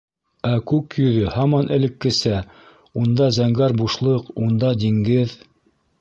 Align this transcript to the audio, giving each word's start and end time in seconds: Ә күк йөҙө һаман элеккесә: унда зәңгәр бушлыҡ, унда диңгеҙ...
Ә 0.51 0.53
күк 0.69 0.95
йөҙө 1.03 1.27
һаман 1.33 1.69
элеккесә: 1.75 2.39
унда 3.03 3.31
зәңгәр 3.39 3.79
бушлыҡ, 3.83 4.35
унда 4.47 4.77
диңгеҙ... 4.87 5.41